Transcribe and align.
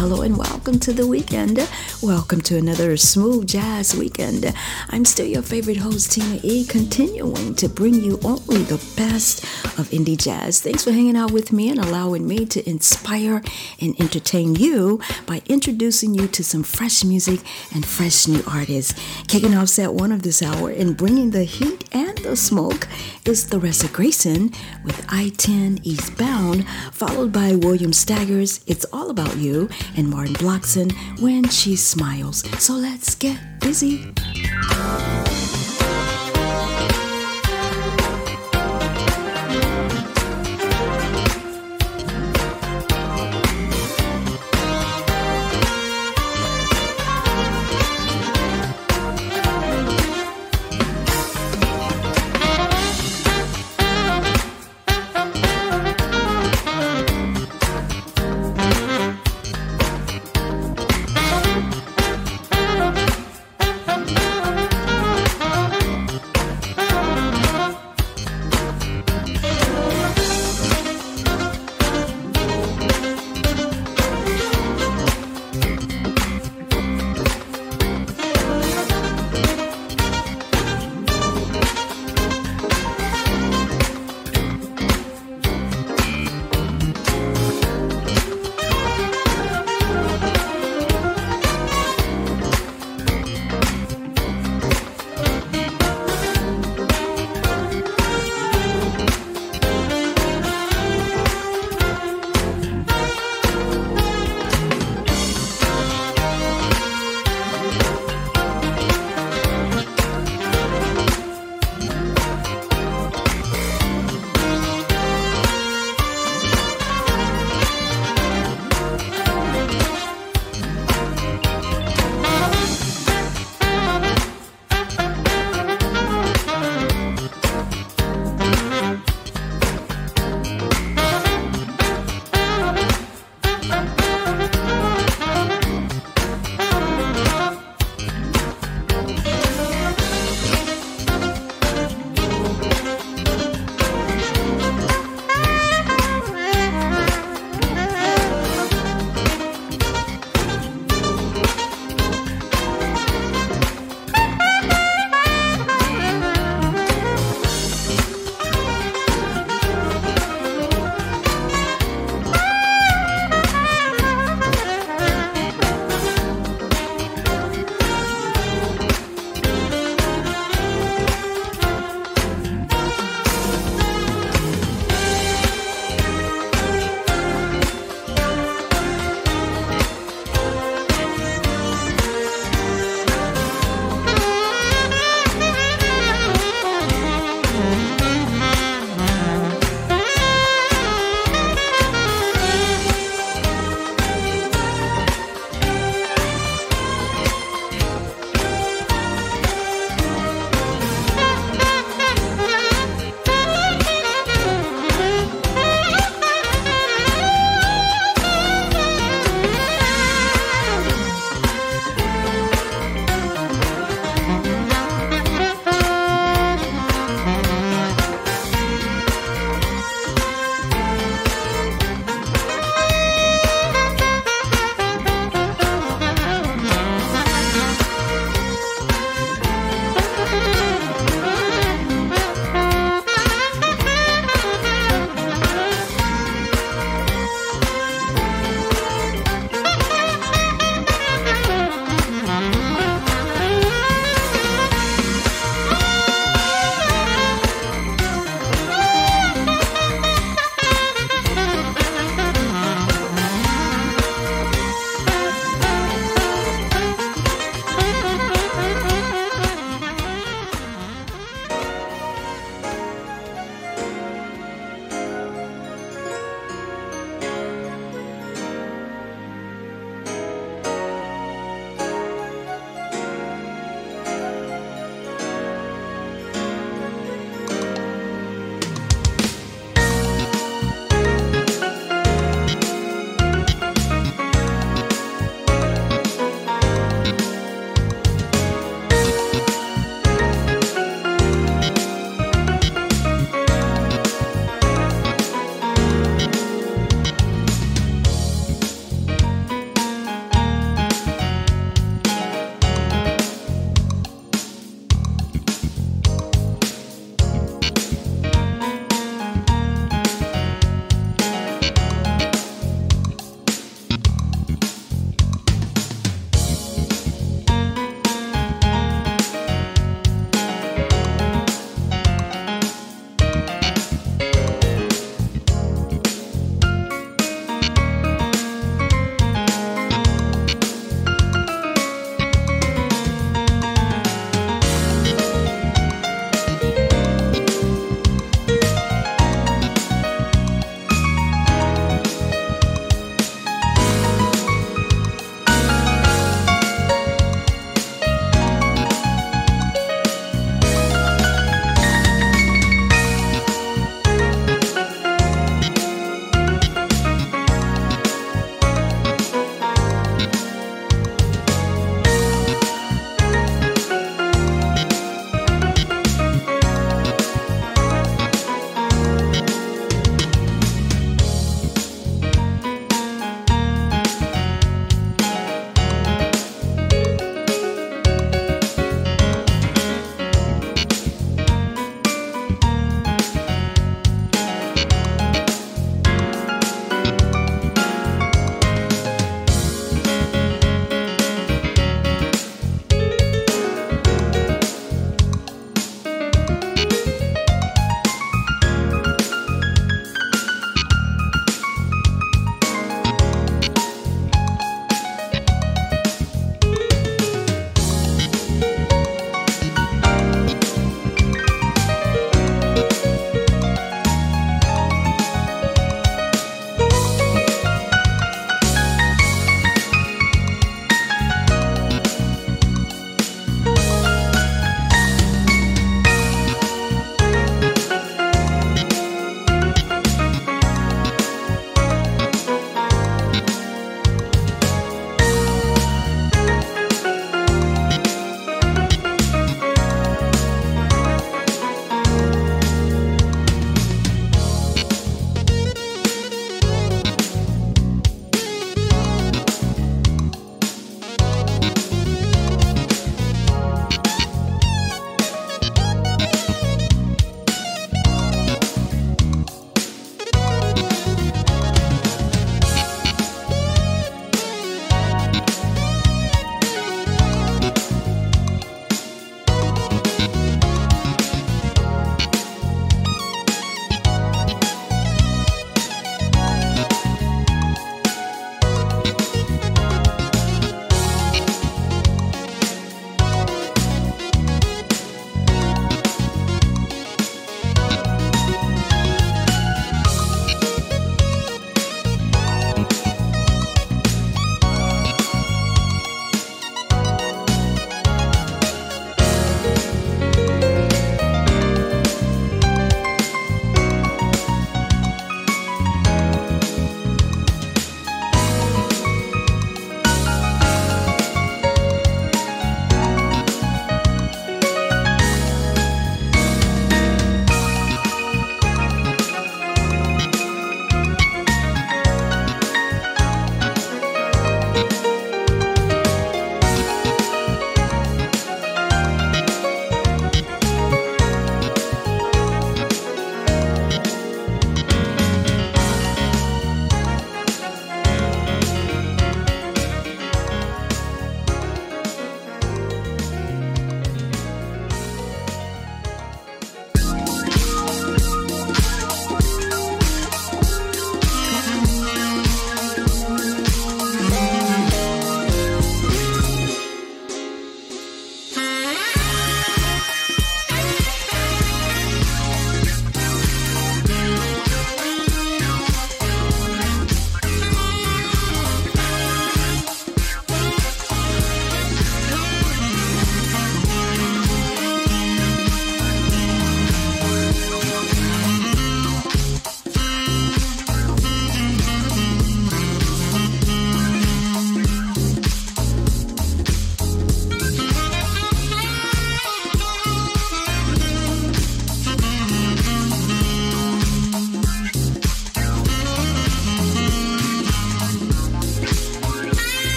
Hello 0.00 0.22
and 0.22 0.38
welcome 0.38 0.78
to 0.78 0.94
the 0.94 1.06
weekend. 1.06 1.58
Welcome 2.02 2.40
to 2.42 2.56
another 2.56 2.96
smooth 2.96 3.46
jazz 3.46 3.94
weekend. 3.94 4.50
I'm 4.88 5.04
still 5.04 5.26
your 5.26 5.42
favorite 5.42 5.76
host, 5.76 6.12
Tina 6.12 6.40
E, 6.42 6.64
continuing 6.64 7.54
to 7.56 7.68
bring 7.68 8.02
you 8.02 8.18
only 8.24 8.62
the 8.62 8.82
best 8.96 9.44
of 9.78 9.90
indie 9.90 10.16
jazz. 10.16 10.62
Thanks 10.62 10.84
for 10.84 10.92
hanging 10.92 11.18
out 11.18 11.32
with 11.32 11.52
me 11.52 11.68
and 11.68 11.78
allowing 11.78 12.26
me 12.26 12.46
to 12.46 12.66
inspire 12.66 13.42
and 13.78 14.00
entertain 14.00 14.54
you 14.54 15.02
by 15.26 15.42
introducing 15.50 16.14
you 16.14 16.28
to 16.28 16.42
some 16.42 16.62
fresh 16.62 17.04
music 17.04 17.40
and 17.74 17.84
fresh 17.84 18.26
new 18.26 18.42
artists. 18.46 18.98
Kicking 19.28 19.54
off 19.54 19.68
set 19.68 19.92
one 19.92 20.12
of 20.12 20.22
this 20.22 20.40
hour 20.42 20.70
and 20.70 20.96
bringing 20.96 21.32
the 21.32 21.44
heat 21.44 21.86
and 21.92 22.16
the 22.16 22.36
smoke 22.36 22.88
is 23.26 23.44
Theresa 23.44 23.88
Grayson 23.88 24.52
with 24.82 25.04
I 25.10 25.28
10 25.36 25.80
Eastbound, 25.82 26.66
followed 26.90 27.32
by 27.32 27.54
William 27.54 27.92
Staggers, 27.92 28.64
It's 28.66 28.86
All 28.94 29.10
About 29.10 29.36
You, 29.36 29.68
and 29.96 30.08
Martin 30.08 30.34
Blockson, 30.34 30.92
When 31.20 31.48
She 31.48 31.76
Smiles. 31.76 32.42
So 32.62 32.74
let's 32.74 33.14
get 33.14 33.38
busy. 33.60 34.12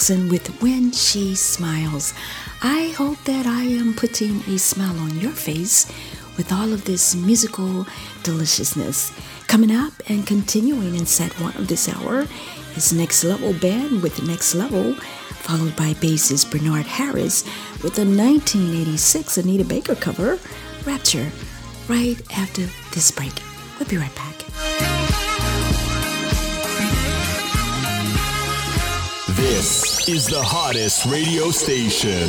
Blockson 0.00 0.30
with 0.30 0.62
When 0.62 0.92
She 0.92 1.34
Smiles. 1.34 2.14
I 2.62 2.94
hope 2.96 3.22
that 3.24 3.46
I 3.46 3.64
am 3.64 3.92
putting 3.92 4.40
a 4.48 4.58
smile 4.58 4.98
on 4.98 5.20
your 5.20 5.30
face 5.30 5.92
with 6.38 6.50
all 6.54 6.72
of 6.72 6.86
this 6.86 7.14
musical 7.14 7.86
deliciousness. 8.22 9.12
Coming 9.46 9.76
up 9.76 9.92
and 10.08 10.26
continuing 10.26 10.94
in 10.94 11.04
set 11.04 11.38
one 11.38 11.54
of 11.56 11.68
this 11.68 11.86
hour 11.86 12.26
is 12.76 12.94
Nex 12.94 13.24
Lev'l 13.24 13.60
Band 13.60 14.02
with 14.02 14.26
Nex 14.26 14.54
Lev'l, 14.54 14.98
followed 15.42 15.76
by 15.76 15.92
bassist 15.92 16.50
Bernard 16.50 16.86
Harris 16.86 17.44
with 17.82 17.98
a 17.98 18.06
1986 18.06 19.36
Anita 19.36 19.64
Baker 19.66 19.96
cover, 19.96 20.38
Rapture, 20.86 21.30
right 21.88 22.16
after 22.38 22.62
this 22.94 23.10
break. 23.10 23.34
We'll 23.78 23.88
be 23.88 23.98
right 23.98 24.14
back. 24.14 24.30
This 29.36 29.89
is 30.08 30.26
the 30.26 30.42
hottest 30.42 31.04
radio 31.06 31.50
station. 31.50 32.28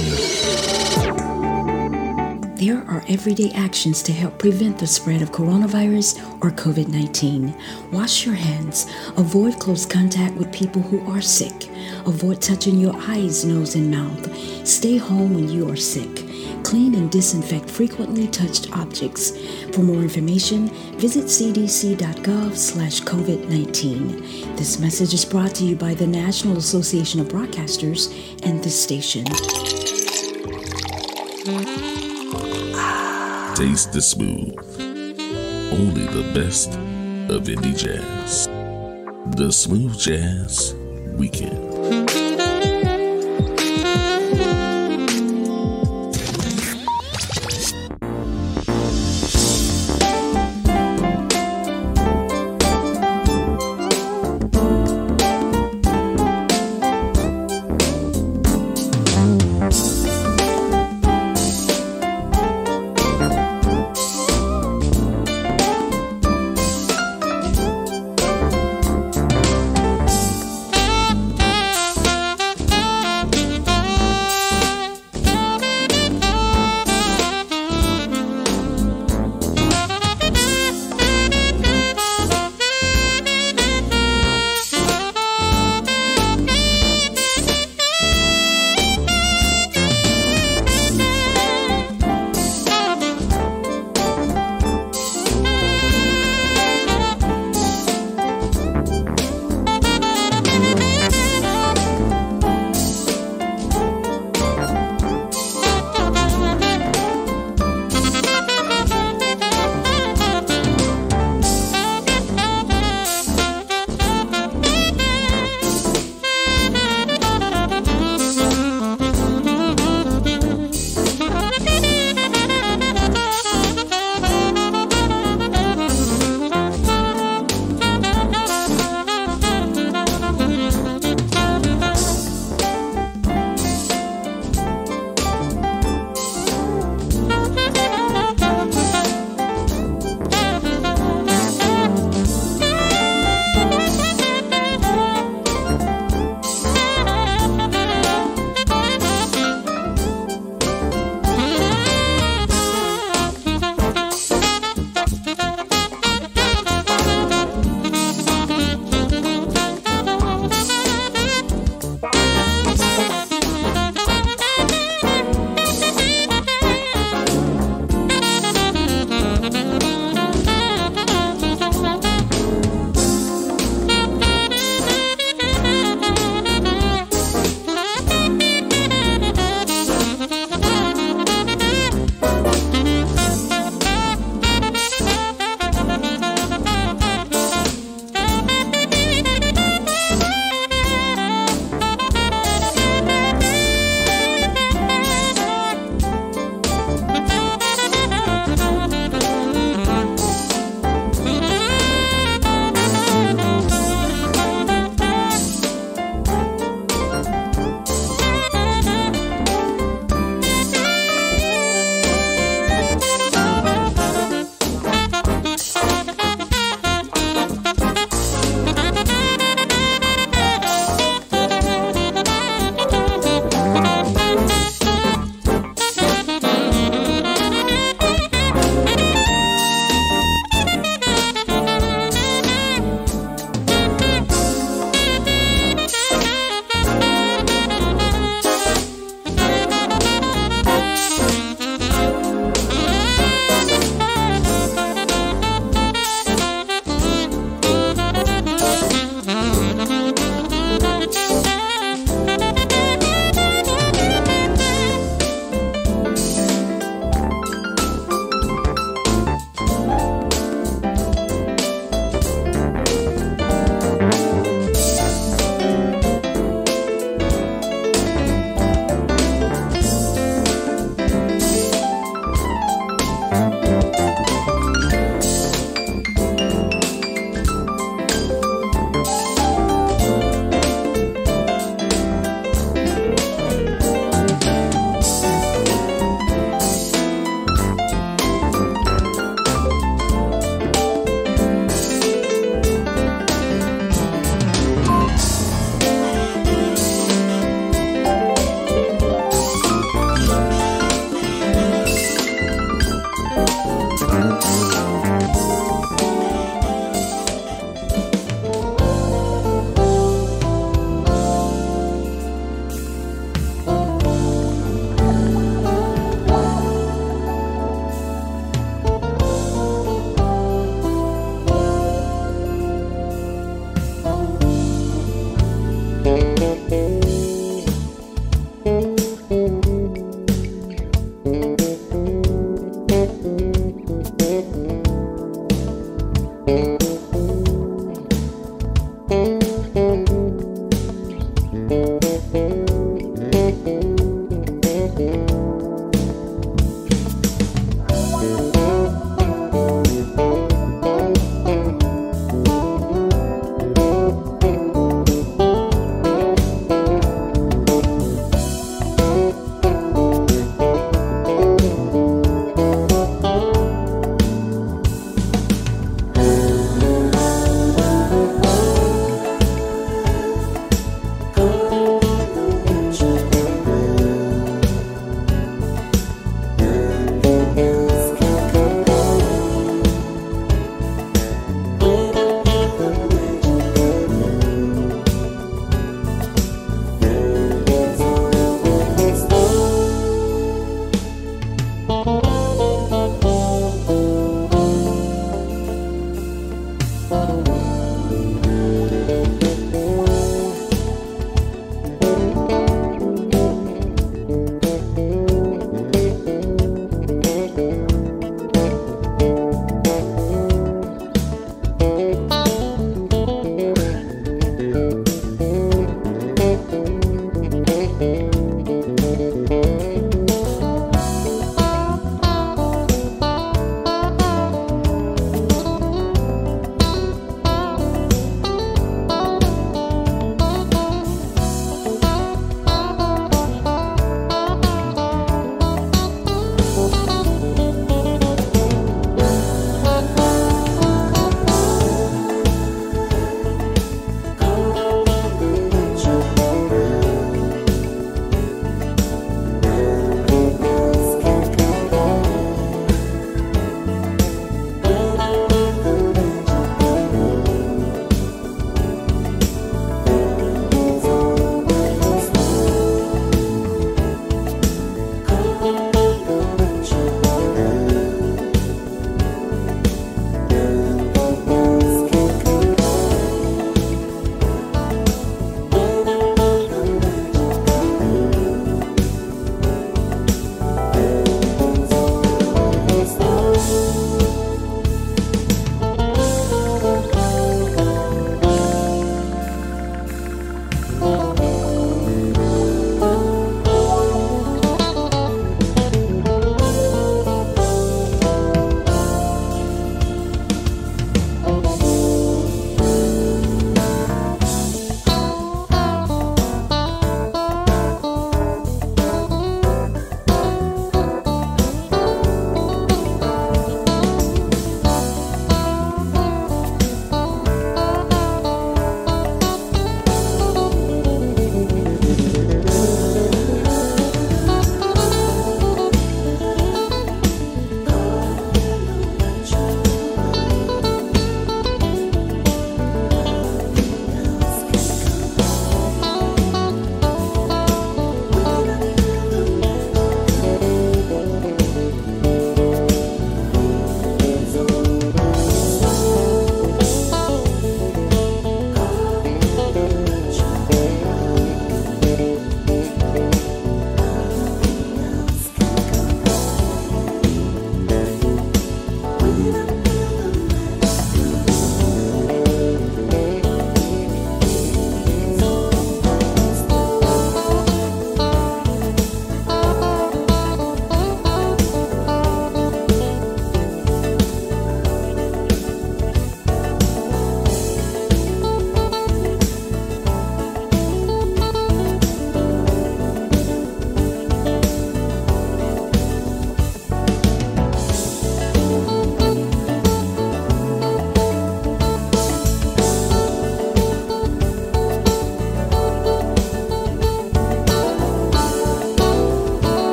There 2.56 2.84
are 2.88 3.04
everyday 3.08 3.52
actions 3.52 4.04
to 4.04 4.12
help 4.14 4.38
prevent 4.38 4.78
the 4.78 4.88
spread 4.88 5.22
of 5.22 5.32
coronavirus 5.32 6.22
or 6.44 6.52
COVID 6.52 6.90
19. 6.90 7.56
Wash 7.92 8.26
your 8.26 8.36
hands. 8.36 8.88
Avoid 9.18 9.60
close 9.60 9.86
contact 9.86 10.36
with 10.36 10.52
people 10.52 10.82
who 10.82 11.00
are 11.12 11.22
sick. 11.22 11.70
Avoid 12.06 12.42
touching 12.42 12.78
your 12.78 12.96
eyes, 13.08 13.46
nose, 13.46 13.76
and 13.76 13.90
mouth. 13.90 14.68
Stay 14.68 14.98
home 14.98 15.34
when 15.34 15.48
you 15.48 15.70
are 15.70 15.78
sick. 15.78 16.31
Clean 16.64 16.96
and 16.96 17.12
disinfect 17.12 17.70
frequently 17.70 18.28
touched 18.28 18.72
objects. 18.78 19.32
For 19.74 19.82
more 19.82 20.02
information, 20.02 20.70
visit 20.98 21.26
cdc.gov 21.26 22.56
slash 22.56 23.02
COVID-19. 23.02 24.58
This 24.58 24.80
message 24.80 25.14
is 25.14 25.26
brought 25.26 25.56
to 25.56 25.64
you 25.64 25.76
by 25.76 25.94
the 25.94 26.08
National 26.08 26.58
Association 26.58 27.20
of 27.20 27.28
Broadcasters 27.28 28.12
and 28.44 28.64
this 28.64 28.82
station. 28.82 29.26
Taste 33.56 33.94
the 33.94 34.02
smooth. 34.02 34.56
Only 35.72 36.06
the 36.08 36.32
best 36.34 36.70
of 37.30 37.44
indie 37.44 37.78
jazz. 37.78 38.48
The 39.38 39.52
Smooth 39.52 39.98
Jazz 39.98 40.74
Weekend. 41.18 41.71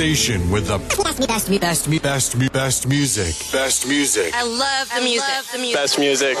Station 0.00 0.50
with 0.50 0.66
the 0.66 0.78
best, 0.78 1.28
best, 1.28 1.60
best, 1.60 1.60
best, 1.60 2.02
best, 2.02 2.52
best 2.54 2.88
music. 2.88 3.34
Best 3.52 3.86
music. 3.86 4.32
I 4.34 4.44
love 4.44 4.88
the 4.94 5.02
music. 5.02 5.28
Love 5.28 5.52
the 5.52 5.58
music. 5.58 5.76
Best 5.76 5.98
music. 5.98 6.38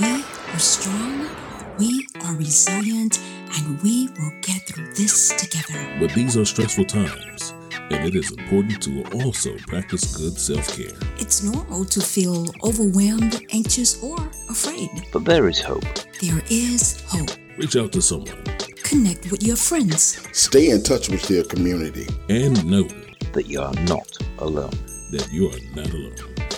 We 0.00 0.24
are 0.54 0.58
strong, 0.58 1.28
we 1.76 2.06
are 2.24 2.34
resilient, 2.36 3.20
and 3.54 3.82
we 3.82 4.08
will 4.18 4.32
get 4.40 4.66
through 4.66 4.94
this 4.94 5.28
together. 5.36 5.78
But 6.00 6.14
these 6.14 6.38
are 6.38 6.46
stressful 6.46 6.86
times, 6.86 7.52
and 7.90 8.08
it 8.08 8.14
is 8.14 8.30
important 8.30 8.82
to 8.84 9.04
also 9.12 9.58
practice 9.66 10.16
good 10.16 10.38
self 10.38 10.74
care. 10.74 10.96
It's 11.18 11.42
normal 11.42 11.84
to 11.84 12.00
feel 12.00 12.46
overwhelmed, 12.64 13.44
anxious, 13.52 14.02
or 14.02 14.16
afraid. 14.48 14.88
But 15.12 15.26
there 15.26 15.48
is 15.48 15.60
hope. 15.60 15.84
There 16.22 16.42
is 16.48 17.02
hope. 17.08 17.28
Reach 17.58 17.76
out 17.76 17.92
to 17.92 18.00
someone 18.00 18.55
Connect 18.88 19.32
with 19.32 19.42
your 19.42 19.56
friends. 19.56 20.20
Stay 20.32 20.70
in 20.70 20.80
touch 20.80 21.08
with 21.08 21.28
your 21.28 21.42
community. 21.42 22.06
and 22.28 22.64
know 22.64 22.84
that 23.32 23.46
you 23.46 23.60
are 23.60 23.74
not 23.88 24.16
alone. 24.38 24.70
that 25.10 25.28
you 25.32 25.48
are 25.48 25.58
not 25.74 25.90
alone. 25.92 26.14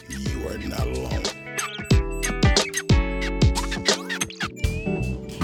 You 0.09 0.49
are 0.49 0.59
not 0.59 0.87
alone. 0.87 1.28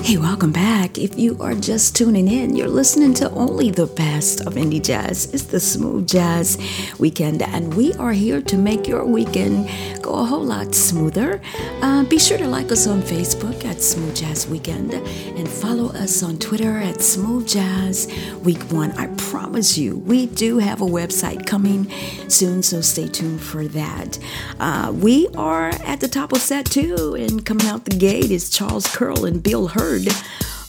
Hey, 0.04 0.18
welcome 0.18 0.52
back. 0.52 0.98
If 0.98 1.18
you 1.18 1.38
are 1.40 1.54
just 1.54 1.96
tuning 1.96 2.28
in, 2.28 2.54
you're 2.54 2.68
listening 2.68 3.14
to 3.14 3.30
only 3.30 3.70
the 3.70 3.86
best 3.86 4.42
of 4.42 4.52
indie 4.52 4.84
jazz. 4.84 5.32
It's 5.32 5.44
the 5.44 5.58
Smooth 5.58 6.06
Jazz 6.06 6.58
Weekend, 6.98 7.40
and 7.40 7.72
we 7.72 7.94
are 7.94 8.12
here 8.12 8.42
to 8.42 8.58
make 8.58 8.86
your 8.86 9.06
weekend 9.06 9.70
go 10.02 10.12
a 10.16 10.24
whole 10.24 10.44
lot 10.44 10.74
smoother. 10.74 11.40
Uh, 11.80 12.04
be 12.04 12.18
sure 12.18 12.36
to 12.36 12.46
like 12.46 12.70
us 12.70 12.86
on 12.86 13.00
Facebook 13.00 13.64
at 13.64 13.80
Smooth 13.80 14.14
Jazz 14.14 14.46
Weekend 14.46 14.92
and 14.92 15.48
follow 15.48 15.88
us 15.94 16.22
on 16.22 16.38
Twitter 16.38 16.76
at 16.76 17.00
Smooth 17.00 17.48
Jazz 17.48 18.06
Week 18.42 18.60
One. 18.64 18.92
I 18.98 19.06
promise 19.16 19.78
you, 19.78 19.96
we 19.96 20.26
do 20.26 20.58
have 20.58 20.82
a 20.82 20.86
website 20.86 21.46
coming 21.46 21.90
soon, 22.28 22.62
so 22.62 22.82
stay 22.82 23.08
tuned 23.08 23.40
for 23.40 23.66
that. 23.68 24.18
Uh, 24.60 24.92
we 24.94 25.28
are 25.28 25.70
at 25.70 26.00
the 26.00 26.08
top 26.08 26.32
of 26.32 26.42
set 26.42 26.66
two, 26.66 27.14
and 27.14 27.46
coming 27.46 27.66
out 27.68 27.86
the 27.86 27.96
gate 27.96 28.30
is 28.30 28.50
Charles 28.50 28.86
Curl 28.94 29.24
and 29.24 29.42
Bill 29.42 29.68
Hurd, 29.68 29.93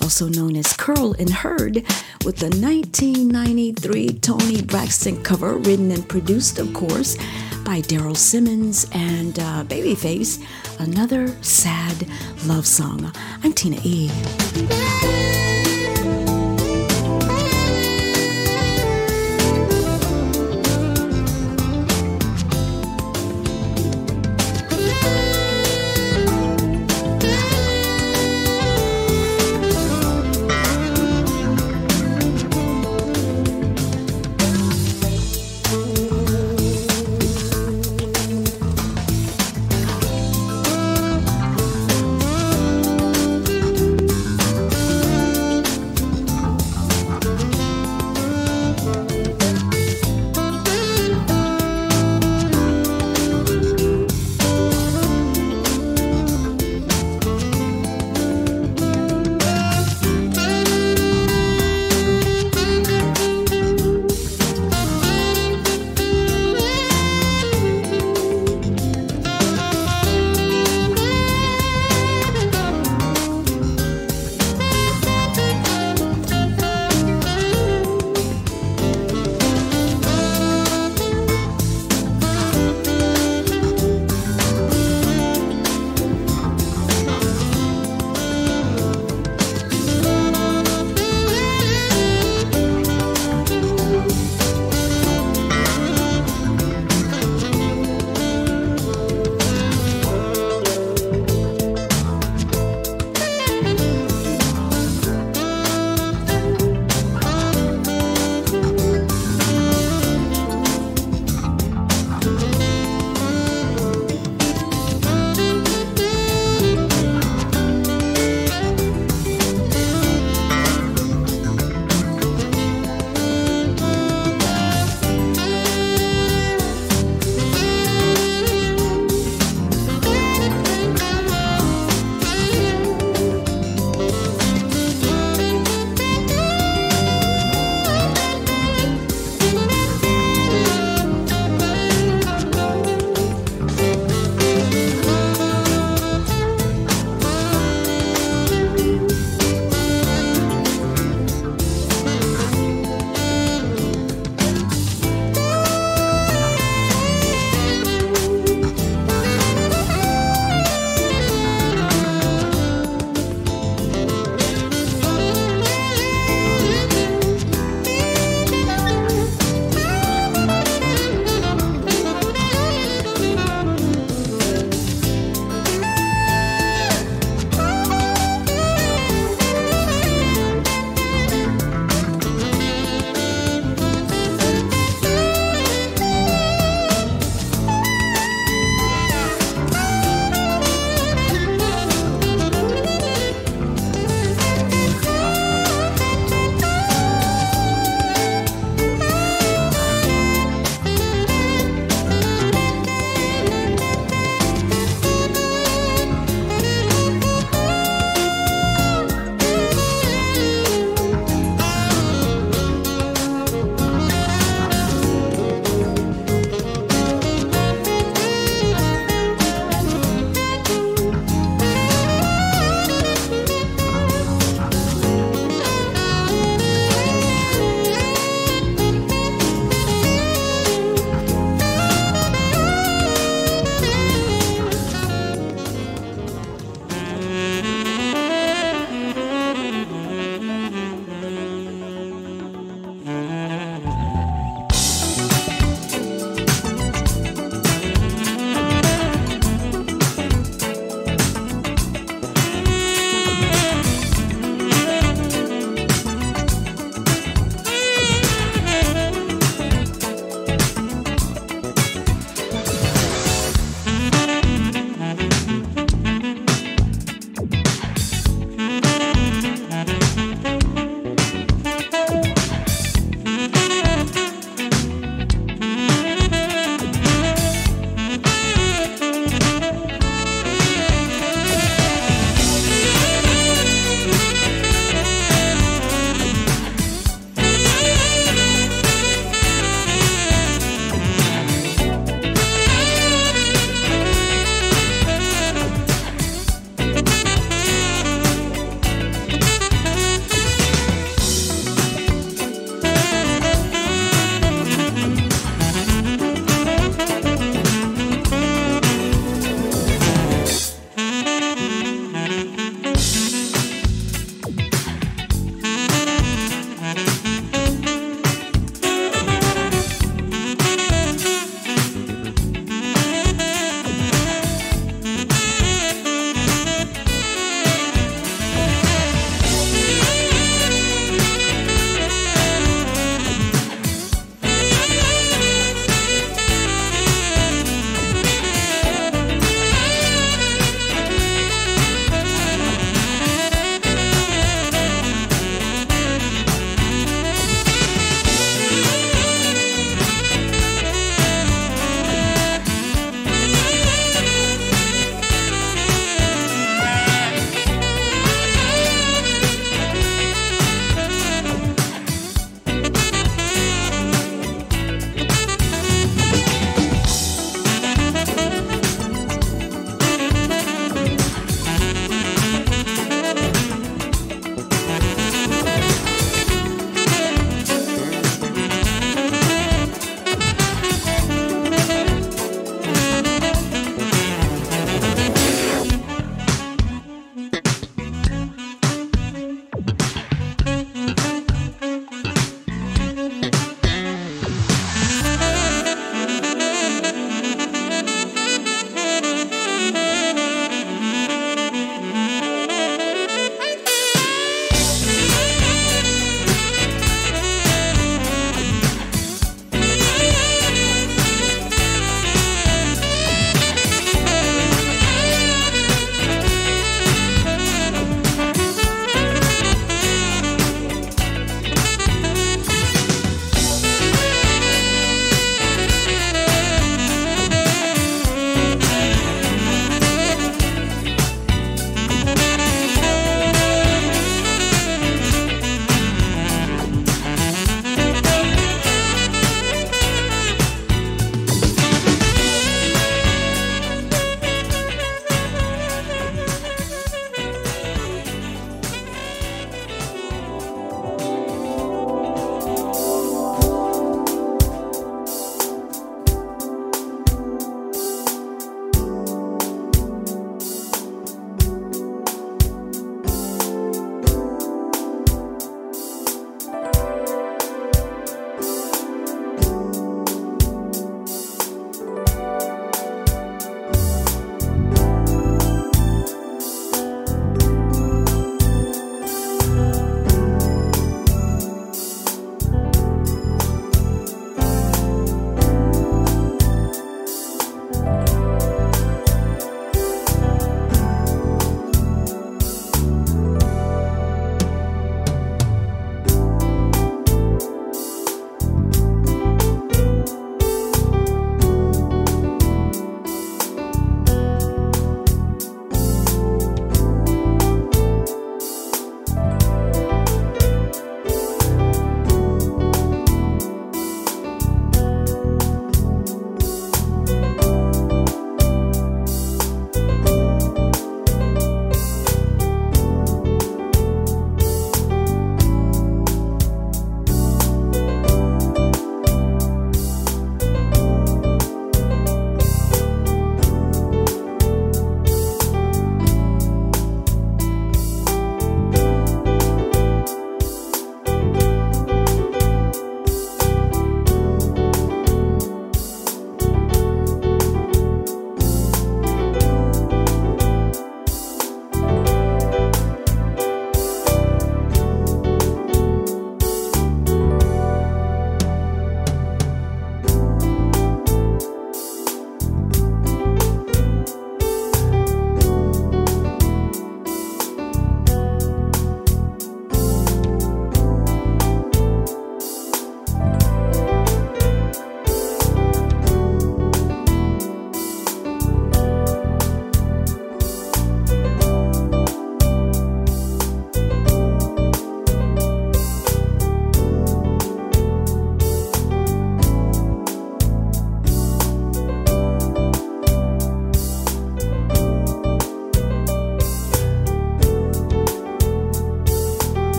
also 0.00 0.28
known 0.28 0.54
as 0.54 0.74
Curl 0.74 1.14
and 1.18 1.30
Hurd, 1.30 1.76
with 2.24 2.36
the 2.36 2.50
1993 2.50 4.18
Toni 4.18 4.62
Braxton 4.62 5.22
cover, 5.22 5.56
written 5.56 5.90
and 5.90 6.06
produced, 6.06 6.58
of 6.58 6.72
course, 6.74 7.16
by 7.64 7.80
Daryl 7.80 8.16
Simmons 8.16 8.86
and 8.92 9.38
uh, 9.38 9.64
Babyface. 9.64 10.44
Another 10.78 11.28
sad 11.42 12.06
love 12.44 12.66
song. 12.66 13.10
I'm 13.42 13.54
Tina 13.54 13.78
E. 13.82 14.10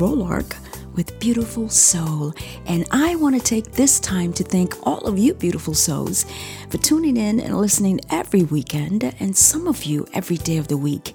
Rolark 0.00 0.56
with 0.94 1.20
Beautiful 1.20 1.68
Soul. 1.68 2.32
And 2.64 2.86
I 2.90 3.16
want 3.16 3.36
to 3.36 3.42
take 3.42 3.72
this 3.72 4.00
time 4.00 4.32
to 4.32 4.42
thank 4.42 4.74
all 4.86 5.00
of 5.00 5.18
you 5.18 5.34
beautiful 5.34 5.74
souls 5.74 6.24
for 6.70 6.78
tuning 6.78 7.18
in 7.18 7.38
and 7.38 7.58
listening 7.58 8.00
every 8.10 8.44
weekend, 8.44 9.14
and 9.20 9.36
some 9.36 9.66
of 9.66 9.84
you 9.84 10.06
every 10.14 10.38
day 10.38 10.56
of 10.56 10.68
the 10.68 10.78
week. 10.78 11.14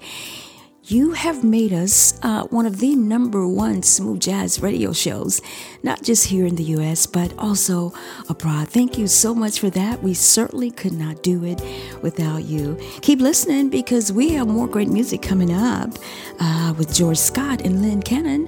You 0.84 1.14
have 1.14 1.44
made 1.44 1.74
us 1.74 2.20
uh, 2.22 2.44
one 2.52 2.68
of 2.68 2.78
the 2.78 2.96
number 2.96 3.48
one 3.48 3.82
smooth 3.82 4.20
jazz 4.20 4.62
radio 4.62 4.94
shows, 4.94 5.42
not 5.82 6.04
just 6.04 6.28
here 6.28 6.46
in 6.46 6.56
the 6.56 6.64
US, 6.76 7.08
but 7.08 7.34
also 7.40 7.92
abroad. 8.30 8.70
Thank 8.70 9.00
you 9.00 9.08
so 9.08 9.34
much 9.34 9.60
for 9.60 9.72
that. 9.72 10.04
We 10.04 10.14
certainly 10.14 10.70
could 10.70 10.94
not 10.94 11.24
do 11.24 11.44
it 11.44 11.60
without 12.04 12.44
you. 12.44 12.78
Keep 13.02 13.20
listening 13.20 13.70
because 13.70 14.12
we 14.12 14.34
have 14.34 14.48
more 14.48 14.68
great 14.68 14.90
music 14.90 15.24
coming 15.24 15.52
up 15.52 15.98
uh, 16.40 16.76
with 16.78 16.94
George 16.94 17.18
Scott 17.18 17.62
and 17.62 17.82
Lynn 17.82 18.04
Cannon. 18.04 18.48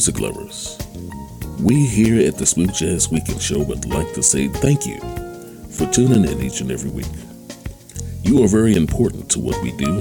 Music 0.00 0.18
lovers. 0.18 0.78
We 1.60 1.84
here 1.84 2.26
at 2.26 2.38
the 2.38 2.46
Smooth 2.46 2.72
Jazz 2.72 3.10
Weekend 3.10 3.42
Show 3.42 3.62
would 3.62 3.84
like 3.84 4.10
to 4.14 4.22
say 4.22 4.48
thank 4.48 4.86
you 4.86 4.98
for 5.68 5.84
tuning 5.92 6.24
in 6.24 6.40
each 6.40 6.62
and 6.62 6.70
every 6.70 6.88
week. 6.88 7.12
You 8.22 8.42
are 8.42 8.48
very 8.48 8.76
important 8.76 9.30
to 9.32 9.40
what 9.40 9.62
we 9.62 9.72
do, 9.72 9.98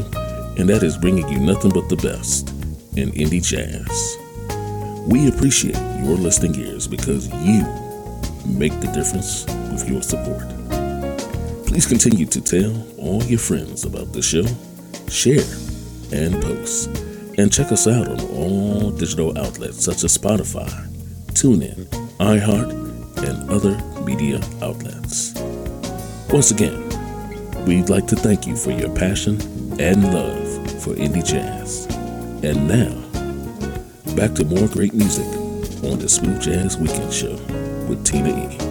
and 0.57 0.69
that 0.69 0.83
is 0.83 0.97
bringing 0.97 1.27
you 1.27 1.41
nothing 1.41 1.71
but 1.71 1.89
the 1.89 1.97
best 1.97 2.47
in 2.95 3.11
indie 3.11 3.43
jazz. 3.43 4.17
We 5.05 5.27
appreciate 5.27 5.75
your 6.01 6.15
listening 6.15 6.55
ears 6.55 6.87
because 6.87 7.27
you 7.43 7.63
make 8.45 8.79
the 8.79 8.89
difference 8.95 9.45
with 9.69 9.89
your 9.89 10.01
support. 10.01 10.47
Please 11.67 11.85
continue 11.85 12.25
to 12.27 12.39
tell 12.39 12.87
all 12.97 13.21
your 13.23 13.39
friends 13.39 13.83
about 13.83 14.13
the 14.13 14.21
show, 14.21 14.45
share, 15.09 15.43
and 16.13 16.41
post. 16.41 17.08
And 17.39 17.53
check 17.53 17.71
us 17.71 17.87
out 17.87 18.05
on 18.05 18.19
all 18.31 18.91
digital 18.91 19.29
outlets 19.37 19.85
such 19.85 20.03
as 20.03 20.17
Spotify, 20.17 20.69
TuneIn, 21.27 21.85
iHeart, 22.17 22.69
and 23.25 23.49
other 23.49 23.77
media 24.03 24.41
outlets. 24.61 25.33
Once 26.33 26.51
again, 26.51 26.83
we'd 27.65 27.87
like 27.87 28.07
to 28.07 28.17
thank 28.17 28.45
you 28.45 28.57
for 28.57 28.71
your 28.71 28.93
passion 28.93 29.39
and 29.79 30.03
love 30.13 30.83
for 30.83 30.95
indie 30.95 31.25
jazz. 31.25 31.85
And 32.43 32.67
now, 32.67 32.93
back 34.17 34.33
to 34.35 34.43
more 34.43 34.67
great 34.67 34.93
music 34.93 35.25
on 35.89 35.97
the 35.97 36.09
Smooth 36.09 36.41
Jazz 36.41 36.77
Weekend 36.77 37.13
Show 37.13 37.35
with 37.87 38.05
Tina 38.05 38.37
E. 38.37 38.68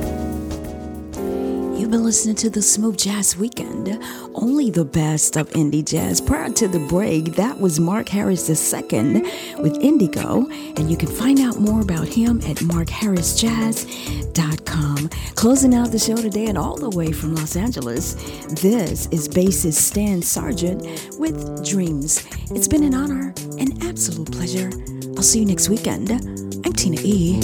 You've 1.89 1.95
been 1.95 2.05
listening 2.05 2.37
to 2.37 2.51
the 2.51 2.61
Smooth 2.61 2.99
Jazz 2.99 3.35
Weekend, 3.35 3.99
only 4.35 4.69
the 4.69 4.85
best 4.85 5.39
of 5.39 5.49
indie 5.53 5.83
jazz. 5.83 6.21
Prior 6.21 6.51
to 6.51 6.69
the 6.69 6.81
break, 6.81 7.35
that 7.37 7.59
was 7.59 7.81
Mark 7.81 8.11
Harris 8.11 8.51
II 8.51 9.23
with 9.59 9.79
Indigo, 9.81 10.47
and 10.51 10.91
you 10.91 10.99
can 10.99 11.09
find 11.09 11.41
out 11.41 11.59
more 11.59 11.81
about 11.81 12.07
him 12.07 12.43
at 12.43 12.59
markharrisjazz.com. 12.59 15.09
Closing 15.35 15.75
out 15.75 15.91
the 15.91 15.99
show 15.99 16.17
today 16.17 16.49
and 16.49 16.59
all 16.59 16.77
the 16.77 16.91
way 16.91 17.11
from 17.11 17.35
Los 17.35 17.57
Angeles, 17.57 18.13
this 18.61 19.07
is 19.07 19.27
bassist 19.27 19.81
Stan 19.81 20.21
Sargeant 20.21 21.19
with 21.19 21.67
Dreams. 21.67 22.23
It's 22.51 22.69
been 22.69 22.85
an 22.85 22.93
honor, 22.93 23.33
an 23.59 23.83
absolute 23.83 24.31
pleasure. 24.31 24.71
I'll 25.17 25.23
see 25.23 25.39
you 25.39 25.47
next 25.47 25.71
weekend. 25.71 26.11
I'm 26.11 26.75
Tina 26.75 27.01
E. 27.01 27.41